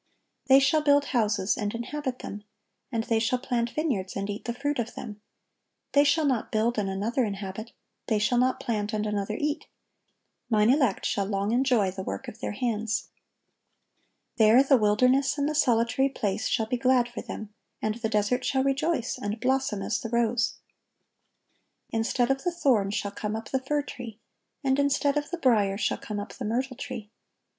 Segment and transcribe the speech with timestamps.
[0.47, 2.43] "They shall build houses, and inhabit them;
[2.91, 5.21] and they shall plant vineyards, and eat the fruit of them,
[5.91, 7.71] They shall not build, and another inhabit;
[8.07, 9.67] they shalt not plant, and another eat:...
[10.49, 13.07] Mine elect shall long enjoy the work of their hands."(1181)
[14.37, 18.43] There, "the wilderness and the solitary place shall be glad for them; and the desert
[18.43, 20.55] shall rejoice, and blossom as the rose."
[21.91, 24.19] "Instead of the thorn shall come up the fir tree,
[24.63, 27.11] and instead of the brier shall come up the myrtle tree."